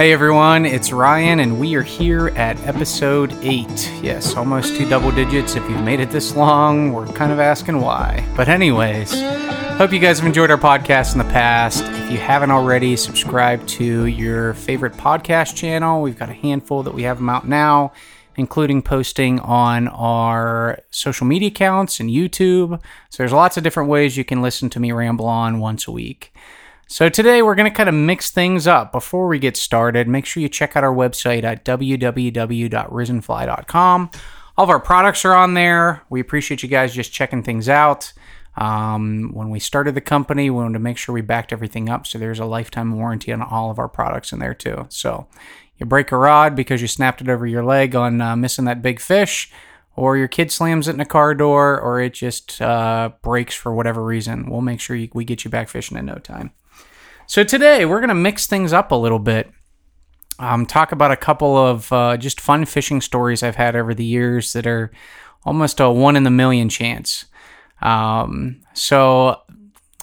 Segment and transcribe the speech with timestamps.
[0.00, 3.66] Hey everyone, it's Ryan, and we are here at episode 8.
[4.02, 5.56] Yes, almost two double digits.
[5.56, 8.26] If you've made it this long, we're kind of asking why.
[8.34, 9.12] But, anyways,
[9.76, 11.84] hope you guys have enjoyed our podcast in the past.
[11.84, 16.00] If you haven't already, subscribe to your favorite podcast channel.
[16.00, 17.92] We've got a handful that we have them out now,
[18.36, 22.80] including posting on our social media accounts and YouTube.
[23.10, 25.92] So, there's lots of different ways you can listen to me ramble on once a
[25.92, 26.32] week.
[26.92, 28.90] So today we're going to kind of mix things up.
[28.90, 34.10] Before we get started, make sure you check out our website at www.risenfly.com.
[34.56, 36.02] All of our products are on there.
[36.10, 38.12] We appreciate you guys just checking things out.
[38.56, 42.08] Um, when we started the company, we wanted to make sure we backed everything up,
[42.08, 44.86] so there's a lifetime warranty on all of our products in there too.
[44.88, 45.28] So
[45.78, 48.82] you break a rod because you snapped it over your leg on uh, missing that
[48.82, 49.52] big fish,
[49.94, 53.72] or your kid slams it in a car door, or it just uh, breaks for
[53.72, 56.50] whatever reason, we'll make sure you, we get you back fishing in no time.
[57.30, 59.48] So today we're going to mix things up a little bit.
[60.40, 64.04] Um, talk about a couple of uh, just fun fishing stories I've had over the
[64.04, 64.90] years that are
[65.44, 67.26] almost a one in the million chance.
[67.82, 69.42] Um, so,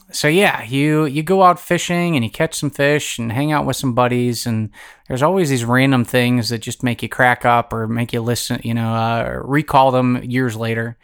[0.09, 3.65] so yeah, you you go out fishing and you catch some fish and hang out
[3.65, 4.69] with some buddies, and
[5.09, 8.61] there's always these random things that just make you crack up or make you listen,
[8.63, 10.97] you know, uh, recall them years later.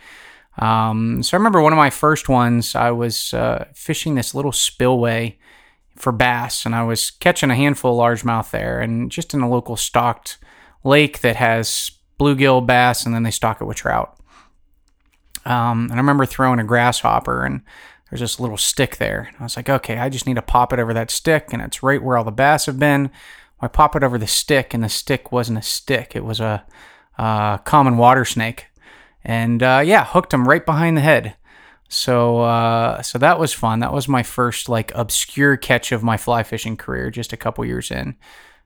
[0.57, 2.75] Um, so I remember one of my first ones.
[2.75, 5.37] I was uh, fishing this little spillway
[5.95, 9.49] for bass, and I was catching a handful of largemouth there, and just in a
[9.49, 10.37] local stocked
[10.83, 14.17] lake that has bluegill bass, and then they stock it with trout.
[15.45, 17.61] Um, and I remember throwing a grasshopper, and
[18.09, 19.31] there's this little stick there.
[19.39, 21.83] I was like, okay, I just need to pop it over that stick, and it's
[21.83, 23.11] right where all the bass have been.
[23.59, 26.65] I pop it over the stick, and the stick wasn't a stick; it was a,
[27.17, 28.67] a common water snake.
[29.23, 31.35] And uh, yeah, hooked him right behind the head.
[31.93, 33.79] So uh, so that was fun.
[33.79, 37.63] That was my first like obscure catch of my fly fishing career, just a couple
[37.65, 38.15] years in.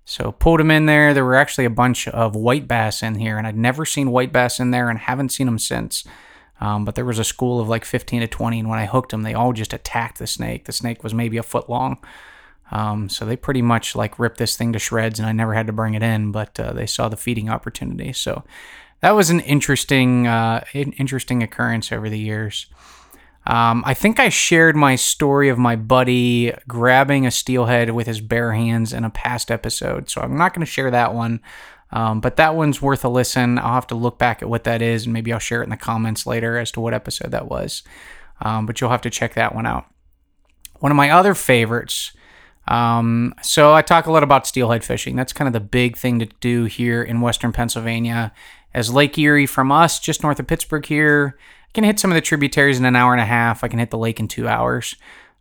[0.06, 1.14] So pulled them in there.
[1.14, 4.32] There were actually a bunch of white bass in here, and I'd never seen white
[4.32, 6.06] bass in there, and haven't seen them since.
[6.62, 9.12] Um, but there was a school of like 15 to 20, and when I hooked
[9.12, 10.66] them, they all just attacked the snake.
[10.66, 11.98] The snake was maybe a foot long.
[12.72, 15.68] Um, so they pretty much like ripped this thing to shreds, and I never had
[15.68, 18.14] to bring it in, but uh, they saw the feeding opportunity.
[18.14, 18.44] So
[19.02, 22.68] that was an interesting, uh, interesting occurrence over the years.
[23.48, 28.20] Um, I think I shared my story of my buddy grabbing a steelhead with his
[28.20, 31.40] bare hands in a past episode, so I'm not going to share that one.
[31.92, 33.58] Um, but that one's worth a listen.
[33.58, 35.70] I'll have to look back at what that is, and maybe I'll share it in
[35.70, 37.84] the comments later as to what episode that was.
[38.42, 39.86] Um, but you'll have to check that one out.
[40.80, 42.12] One of my other favorites.
[42.68, 45.16] Um, so I talk a lot about steelhead fishing.
[45.16, 48.34] That's kind of the big thing to do here in Western Pennsylvania.
[48.74, 51.38] As Lake Erie from us, just north of Pittsburgh here,
[51.78, 53.64] can hit some of the tributaries in an hour and a half.
[53.64, 54.96] I can hit the lake in two hours.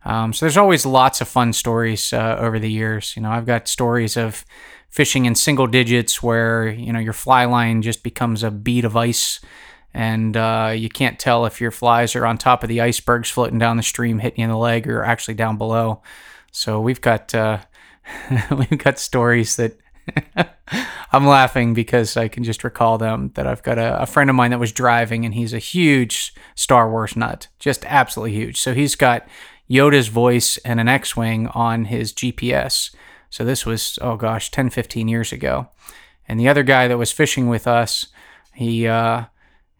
[0.05, 3.15] Um, so there's always lots of fun stories uh, over the years.
[3.15, 4.45] You know, I've got stories of
[4.87, 8.95] fishing in single digits where you know your fly line just becomes a bead of
[8.95, 9.39] ice,
[9.95, 13.57] and uh, you can't tell if your flies are on top of the icebergs floating
[13.57, 16.03] down the stream, hitting you in the leg, or actually down below.
[16.51, 17.61] So we've got uh,
[18.51, 19.75] we've got stories that
[21.11, 24.35] I'm laughing because I can just recall them that I've got a, a, friend of
[24.35, 28.59] mine that was driving and he's a huge Star Wars nut, just absolutely huge.
[28.59, 29.27] So he's got
[29.69, 32.93] Yoda's voice and an X Wing on his GPS.
[33.29, 35.69] So this was, oh gosh, 10, 15 years ago.
[36.27, 38.07] And the other guy that was fishing with us,
[38.53, 39.25] he, uh,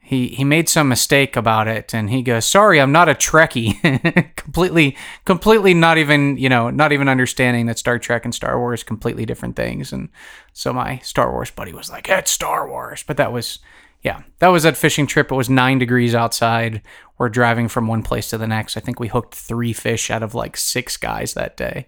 [0.07, 4.35] he he made some mistake about it and he goes sorry i'm not a trekkie.
[4.35, 4.95] Completely
[5.25, 9.25] completely not even you know not even understanding that star trek and star wars completely
[9.25, 9.91] different things.
[9.91, 10.07] And
[10.53, 13.03] so my star wars buddy was like it's star wars.
[13.05, 13.59] But that was
[14.01, 15.29] yeah that was that fishing trip.
[15.29, 16.81] It was nine degrees outside.
[17.17, 18.77] We're driving from one place to the next.
[18.77, 21.87] I think we hooked three fish out of like six guys that day.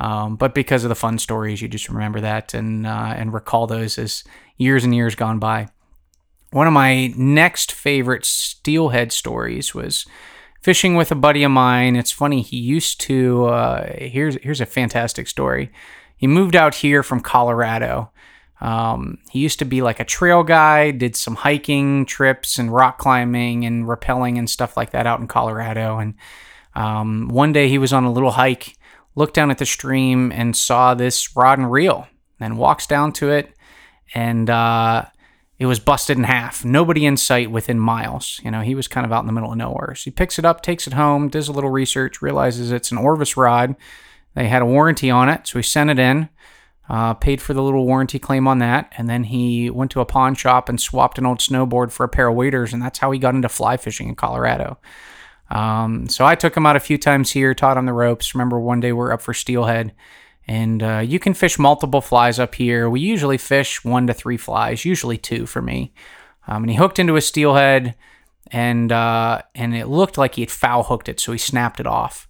[0.00, 3.66] Um, but because of the fun stories you just remember that and uh, and recall
[3.66, 4.24] those as
[4.56, 5.68] years and years gone by
[6.50, 10.06] one of my next favorite steelhead stories was
[10.62, 11.96] fishing with a buddy of mine.
[11.96, 15.70] It's funny, he used to, uh, here's, here's a fantastic story.
[16.16, 18.10] He moved out here from Colorado.
[18.60, 22.98] Um, he used to be like a trail guy, did some hiking trips and rock
[22.98, 25.98] climbing and rappelling and stuff like that out in Colorado.
[25.98, 26.14] And
[26.74, 28.76] um, one day he was on a little hike,
[29.14, 32.08] looked down at the stream and saw this rod and reel,
[32.40, 33.54] and walks down to it
[34.14, 35.04] and uh,
[35.58, 36.64] it was busted in half.
[36.64, 38.40] Nobody in sight within miles.
[38.44, 39.94] You know, he was kind of out in the middle of nowhere.
[39.94, 42.98] So he picks it up, takes it home, does a little research, realizes it's an
[42.98, 43.74] Orvis rod.
[44.34, 46.28] They had a warranty on it, so he sent it in,
[46.88, 50.06] uh, paid for the little warranty claim on that, and then he went to a
[50.06, 53.10] pawn shop and swapped an old snowboard for a pair of waders, and that's how
[53.10, 54.78] he got into fly fishing in Colorado.
[55.50, 58.34] Um, so I took him out a few times here, taught him the ropes.
[58.34, 59.92] Remember one day we are up for steelhead,
[60.48, 62.88] And uh, you can fish multiple flies up here.
[62.88, 65.92] We usually fish one to three flies, usually two for me.
[66.46, 67.94] Um, and he hooked into a steelhead,
[68.50, 71.86] and uh, and it looked like he had foul hooked it, so he snapped it
[71.86, 72.26] off.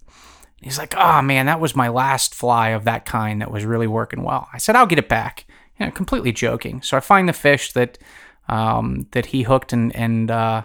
[0.61, 3.87] He's like, "Oh man, that was my last fly of that kind that was really
[3.87, 5.45] working well." I said, "I'll get it back."
[5.79, 6.81] You know, completely joking.
[6.81, 7.97] So I find the fish that
[8.49, 10.63] um, that he hooked and and uh,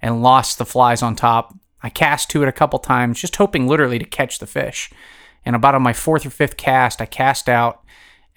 [0.00, 1.54] and lost the flies on top.
[1.82, 4.90] I cast to it a couple times, just hoping literally to catch the fish.
[5.44, 7.84] And about on my fourth or fifth cast, I cast out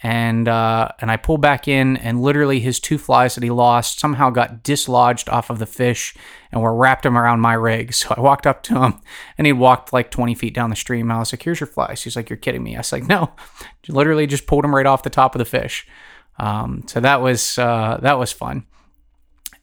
[0.04, 4.00] and uh, and I pulled back in, and literally his two flies that he lost
[4.00, 6.15] somehow got dislodged off of the fish
[6.51, 7.94] and were wrapped him around my rig.
[7.98, 9.01] So I walked up to him,
[9.38, 11.12] and he walked like 20 feet down the stream.
[11.12, 13.33] I was like, "Here's your flies." He's like, "You're kidding me." I was like, "No,"
[13.88, 15.88] literally just pulled him right off the top of the fish.
[16.38, 18.68] Um, so that was uh, that was fun.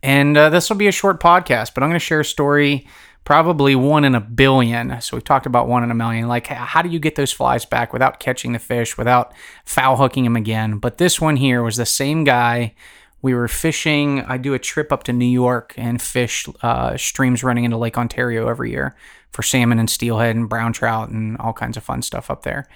[0.02, 2.86] And uh, this will be a short podcast, but I'm going to share a story
[3.24, 5.00] probably one in a billion.
[5.00, 6.28] So we've talked about one in a million.
[6.28, 9.32] Like, how do you get those flies back without catching the fish, without
[9.64, 10.78] foul hooking them again?
[10.78, 12.74] But this one here was the same guy.
[13.22, 14.20] We were fishing.
[14.20, 17.96] I do a trip up to New York and fish uh, streams running into Lake
[17.96, 18.94] Ontario every year
[19.32, 22.66] for salmon and steelhead and brown trout and all kinds of fun stuff up there.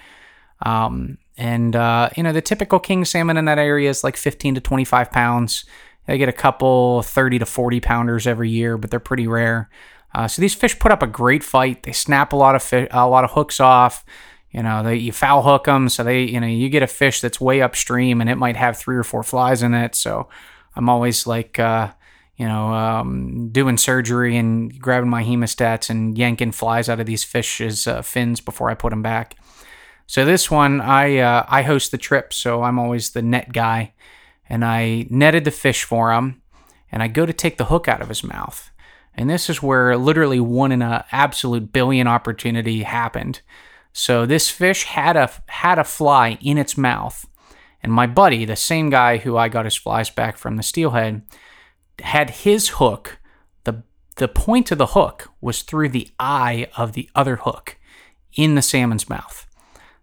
[0.65, 4.55] Um, and, uh, you know, the typical king salmon in that area is like 15
[4.55, 5.65] to 25 pounds.
[6.05, 9.69] They get a couple 30 to 40 pounders every year, but they're pretty rare.
[10.13, 11.83] Uh, so these fish put up a great fight.
[11.83, 14.05] They snap a lot of a lot of hooks off.
[14.51, 17.21] You know, they you foul hook them, so they you know you get a fish
[17.21, 19.95] that's way upstream and it might have three or four flies in it.
[19.95, 20.27] So
[20.75, 21.91] I'm always like, uh,
[22.37, 27.23] you know, um, doing surgery and grabbing my hemostats and yanking flies out of these
[27.23, 29.35] fish's uh, fins before I put them back.
[30.07, 33.93] So this one, I uh, I host the trip, so I'm always the net guy,
[34.47, 36.41] and I netted the fish for him,
[36.91, 38.71] and I go to take the hook out of his mouth,
[39.19, 43.41] and this is where literally one in an absolute billion opportunity happened.
[43.91, 47.27] So this fish had a had a fly in its mouth.
[47.83, 51.23] And my buddy, the same guy who I got his flies back from the steelhead,
[52.01, 53.19] had his hook.
[53.65, 53.83] The
[54.15, 57.77] the point of the hook was through the eye of the other hook
[58.35, 59.45] in the salmon's mouth.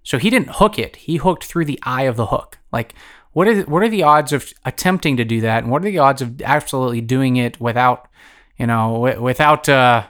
[0.02, 2.58] So he didn't hook it, he hooked through the eye of the hook.
[2.70, 2.94] Like
[3.32, 6.00] what are what are the odds of attempting to do that and what are the
[6.00, 8.10] odds of absolutely doing it without
[8.58, 10.06] you know, w- without, uh,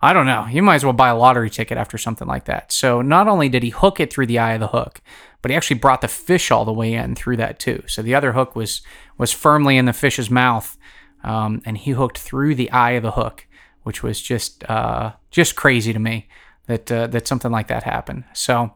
[0.00, 2.72] I don't know, you might as well buy a lottery ticket after something like that.
[2.72, 5.00] So not only did he hook it through the eye of the hook,
[5.42, 7.82] but he actually brought the fish all the way in through that too.
[7.86, 8.82] So the other hook was
[9.16, 10.76] was firmly in the fish's mouth,
[11.22, 13.46] um, and he hooked through the eye of the hook,
[13.84, 16.28] which was just uh, just crazy to me
[16.66, 18.24] that uh, that something like that happened.
[18.32, 18.74] So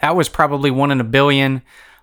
[0.00, 1.62] that was probably one in a billion.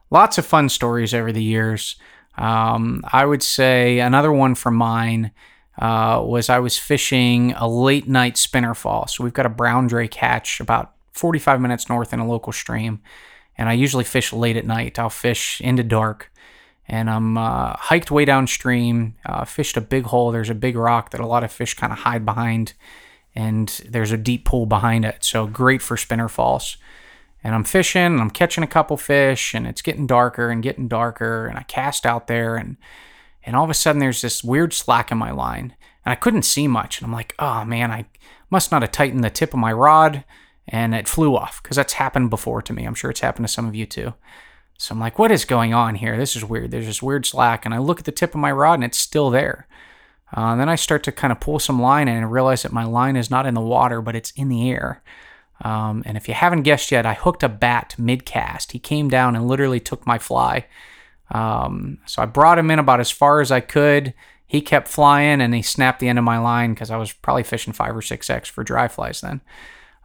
[0.09, 1.95] Lots of fun stories over the years.
[2.37, 5.31] Um, I would say another one from mine
[5.77, 9.07] uh, was I was fishing a late night spinner fall.
[9.07, 13.01] So we've got a brown drake hatch about 45 minutes north in a local stream.
[13.57, 14.99] And I usually fish late at night.
[14.99, 16.31] I'll fish into dark.
[16.87, 20.31] And I'm uh, hiked way downstream, uh, fished a big hole.
[20.31, 22.73] There's a big rock that a lot of fish kind of hide behind.
[23.35, 25.23] And there's a deep pool behind it.
[25.23, 26.77] So great for spinner falls.
[27.43, 30.87] And I'm fishing and I'm catching a couple fish and it's getting darker and getting
[30.87, 31.45] darker.
[31.47, 32.77] And I cast out there and
[33.47, 35.73] and all of a sudden there's this weird slack in my line
[36.05, 36.99] and I couldn't see much.
[36.99, 38.05] And I'm like, oh man, I
[38.49, 40.25] must not have tightened the tip of my rod
[40.67, 42.83] and it flew off because that's happened before to me.
[42.83, 44.13] I'm sure it's happened to some of you too.
[44.77, 46.17] So I'm like, what is going on here?
[46.17, 46.71] This is weird.
[46.71, 47.65] There's this weird slack.
[47.65, 49.65] And I look at the tip of my rod and it's still there.
[50.33, 52.83] Uh, then I start to kind of pull some line in and realize that my
[52.83, 55.01] line is not in the water, but it's in the air.
[55.61, 58.73] Um, and if you haven't guessed yet, I hooked a bat mid cast.
[58.73, 60.65] He came down and literally took my fly
[61.31, 64.13] um, so I brought him in about as far as I could.
[64.45, 67.43] He kept flying and he snapped the end of my line because I was probably
[67.43, 69.41] fishing five or six X for dry flies then.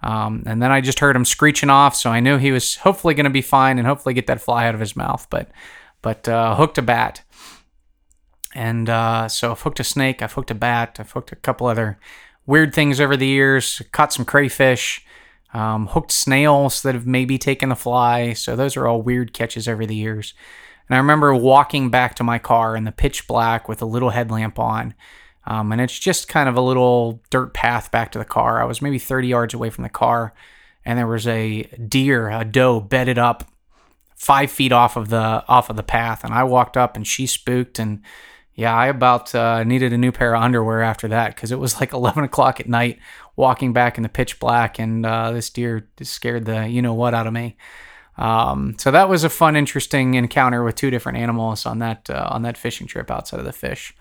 [0.02, 3.14] Um, and then I just heard him screeching off, so I knew he was hopefully
[3.14, 5.29] going to be fine and hopefully get that fly out of his mouth.
[5.31, 5.50] But
[6.00, 7.23] but uh, hooked a bat,
[8.52, 11.69] and uh, so I've hooked a snake, I've hooked a bat, I've hooked a couple
[11.69, 12.00] other
[12.47, 13.81] weird things over the years.
[13.93, 15.05] Caught some crayfish,
[15.55, 18.33] um, hooked snails that have maybe taken a fly.
[18.33, 20.35] So those are all weird catches over the years.
[20.93, 24.11] And I remember walking back to my car in the pitch black with a little
[24.11, 24.93] headlamp on.
[25.47, 28.61] Um, and it's just kind of a little dirt path back to the car.
[28.61, 30.35] I was maybe 30 yards away from the car,
[30.85, 33.51] and there was a deer, a doe, bedded up
[34.17, 36.25] five feet off of the off of the path.
[36.25, 37.79] And I walked up, and she spooked.
[37.79, 38.03] And
[38.55, 41.75] yeah, I about uh, needed a new pair of underwear after that because it was
[41.81, 42.99] like 11 o'clock at night,
[43.35, 47.15] walking back in the pitch black, and uh, this deer scared the you know what
[47.15, 47.57] out of me.
[48.23, 52.29] Um, so that was a fun, interesting encounter with two different animals on that uh,
[52.31, 53.95] on that fishing trip outside of the fish.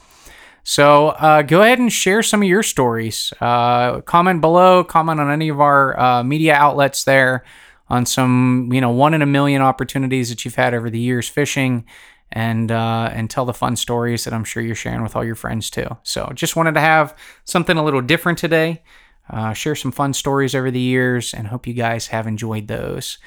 [0.64, 3.34] So uh, go ahead and share some of your stories.
[3.42, 4.84] Uh, comment below.
[4.84, 7.44] Comment on any of our uh, media outlets there
[7.90, 11.28] on some, you know, one in a million opportunities that you've had over the years
[11.28, 11.84] fishing
[12.32, 15.36] and uh, and tell the fun stories that I'm sure you're sharing with all your
[15.36, 15.98] friends too.
[16.04, 18.84] So just wanted to have something a little different today.
[19.30, 23.18] Uh, share some fun stories over the years, and hope you guys have enjoyed those.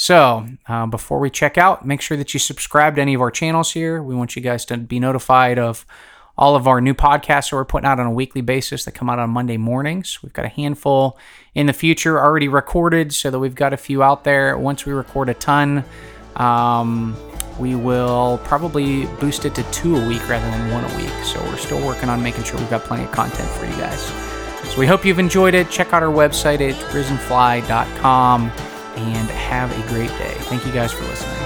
[0.00, 3.30] So, uh, before we check out, make sure that you subscribe to any of our
[3.30, 4.02] channels here.
[4.02, 5.84] We want you guys to be notified of
[6.38, 9.10] all of our new podcasts that we're putting out on a weekly basis that come
[9.10, 10.20] out on Monday mornings.
[10.22, 11.18] We've got a handful
[11.54, 14.56] in the future already recorded, so that we've got a few out there.
[14.56, 15.84] Once we record a ton,
[16.36, 17.14] um,
[17.58, 21.12] we will probably boost it to two a week rather than one a week.
[21.26, 24.00] So we're still working on making sure we've got plenty of content for you guys.
[24.72, 25.68] So we hope you've enjoyed it.
[25.68, 28.50] Check out our website at risenfly.com
[29.00, 30.34] and have a great day.
[30.48, 31.39] Thank you guys for listening.